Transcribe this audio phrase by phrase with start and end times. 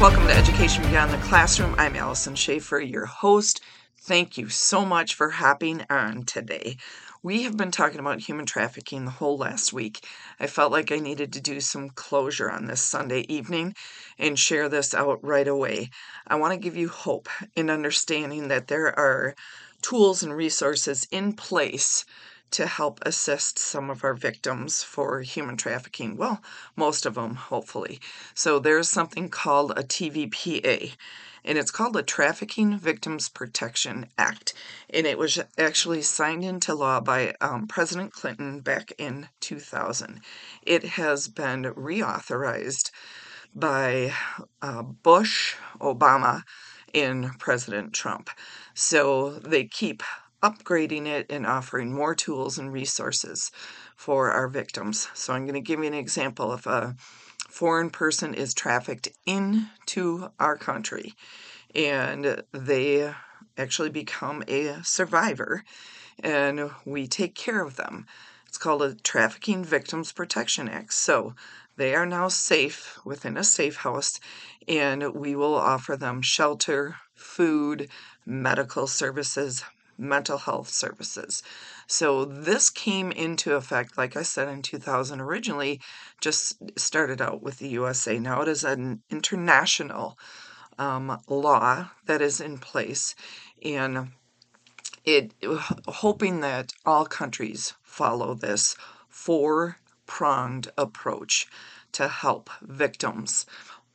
[0.00, 1.74] education beyond the classroom.
[1.76, 3.60] I'm Allison Schaefer, your host.
[3.98, 6.76] Thank you so much for hopping on today.
[7.24, 10.06] We have been talking about human trafficking the whole last week.
[10.38, 13.74] I felt like I needed to do some closure on this Sunday evening
[14.20, 15.90] and share this out right away.
[16.28, 19.34] I want to give you hope in understanding that there are
[19.82, 22.04] tools and resources in place
[22.50, 26.16] to help assist some of our victims for human trafficking.
[26.16, 26.42] Well,
[26.76, 28.00] most of them, hopefully.
[28.34, 30.96] So there's something called a TVPA,
[31.44, 34.54] and it's called the Trafficking Victims Protection Act.
[34.90, 40.20] And it was actually signed into law by um, President Clinton back in 2000.
[40.62, 42.90] It has been reauthorized
[43.54, 44.12] by
[44.60, 46.42] uh, Bush, Obama,
[46.94, 48.30] and President Trump.
[48.74, 50.02] So they keep
[50.42, 53.50] upgrading it and offering more tools and resources
[53.96, 55.08] for our victims.
[55.14, 56.52] So I'm going to give you an example.
[56.52, 56.94] If a
[57.48, 61.14] foreign person is trafficked into our country
[61.74, 63.12] and they
[63.56, 65.64] actually become a survivor
[66.20, 68.06] and we take care of them.
[68.46, 70.92] It's called a Trafficking Victims Protection Act.
[70.92, 71.34] So
[71.76, 74.18] they are now safe within a safe house,
[74.66, 77.88] and we will offer them shelter, food,
[78.26, 79.64] medical services,
[79.98, 81.42] mental health services.
[81.86, 85.80] So this came into effect, like I said, in 2000 originally,
[86.20, 88.18] just started out with the USA.
[88.18, 90.18] Now it is an international
[90.78, 93.14] um, law that is in place,
[93.62, 94.12] and
[95.04, 95.34] it
[95.88, 98.76] hoping that all countries follow this
[99.08, 101.48] four pronged approach
[101.92, 103.46] to help victims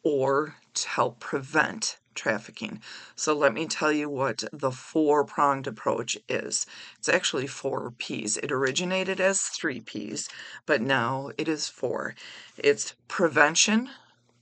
[0.03, 2.81] or to help prevent trafficking.
[3.15, 6.65] So let me tell you what the four pronged approach is.
[6.97, 8.37] It's actually four P's.
[8.37, 10.29] It originated as three P's,
[10.65, 12.15] but now it is four.
[12.57, 13.89] It's prevention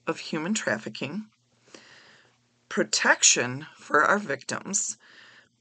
[0.08, 1.26] of human trafficking,
[2.70, 4.98] protection for our victims,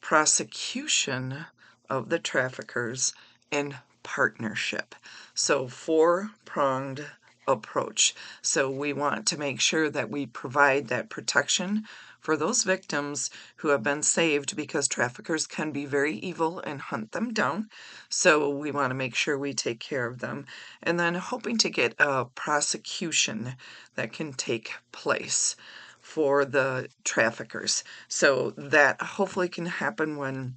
[0.01, 1.47] prosecution
[1.89, 3.13] of the traffickers,
[3.53, 4.95] and partnership.
[5.35, 7.07] So, four pronged
[7.51, 8.15] approach.
[8.43, 11.85] So we want to make sure that we provide that protection
[12.21, 17.13] for those victims who have been saved because traffickers can be very evil and hunt
[17.13, 17.69] them down.
[18.09, 20.47] So we want to make sure we take care of them.
[20.83, 23.57] And then hoping to get a prosecution
[23.95, 25.57] that can take place
[26.01, 27.85] for the traffickers.
[28.09, 30.57] So that hopefully can happen when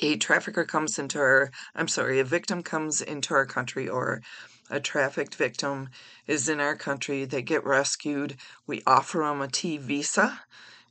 [0.00, 4.22] a trafficker comes into our, I'm sorry, a victim comes into our country or
[4.72, 5.90] a trafficked victim
[6.26, 8.36] is in our country, they get rescued.
[8.66, 10.40] We offer them a T visa,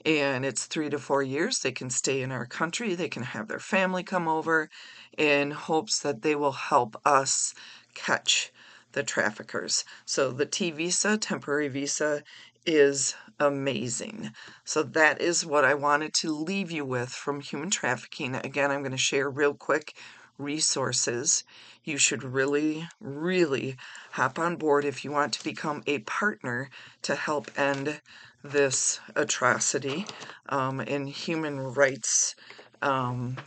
[0.06, 1.60] and it's three to four years.
[1.60, 4.70] They can stay in our country, they can have their family come over
[5.18, 7.56] in hopes that they will help us
[7.96, 8.52] catch
[8.92, 9.84] the traffickers.
[10.06, 12.24] So the T visa, temporary visa,
[12.66, 14.32] is amazing.
[14.64, 18.36] So that is what I wanted to leave you with from human trafficking.
[18.36, 19.96] Again, I'm going to share real quick
[20.38, 21.44] resources.
[21.84, 23.76] You should really, really
[24.12, 26.70] hop on board if you want to become a partner
[27.04, 28.02] to help end
[28.44, 30.06] this atrocity
[30.50, 32.36] um, in human rights.
[32.82, 33.38] Um,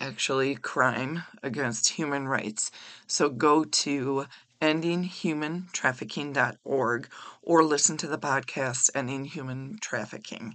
[0.00, 2.70] actually, crime against human rights.
[3.06, 4.24] So go to
[4.60, 7.08] endinghumantrafficking.org
[7.42, 10.54] or listen to the podcast Ending Human Trafficking.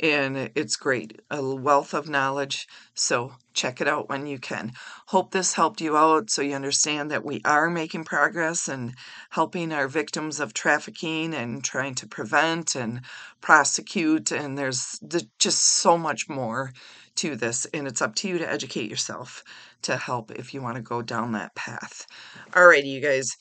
[0.00, 2.66] And it's great, a wealth of knowledge.
[2.94, 4.72] So check it out when you can.
[5.06, 8.94] Hope this helped you out so you understand that we are making progress and
[9.30, 13.02] helping our victims of trafficking and trying to prevent and
[13.42, 14.32] prosecute.
[14.32, 14.98] And there's
[15.38, 16.72] just so much more
[17.16, 19.44] to this, and it's up to you to educate yourself
[19.82, 22.06] to help if you want to go down that path.
[22.52, 23.36] Alrighty, you guys.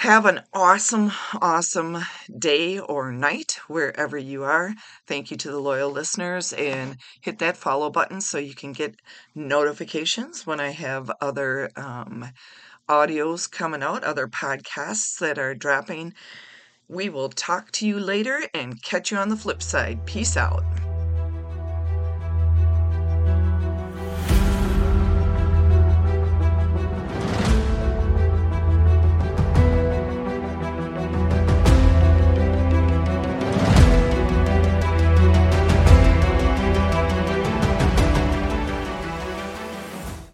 [0.00, 2.04] Have an awesome, awesome
[2.38, 4.74] day or night wherever you are.
[5.06, 9.00] Thank you to the loyal listeners and hit that follow button so you can get
[9.34, 12.26] notifications when I have other um,
[12.86, 16.12] audios coming out, other podcasts that are dropping.
[16.88, 20.04] We will talk to you later and catch you on the flip side.
[20.04, 20.62] Peace out.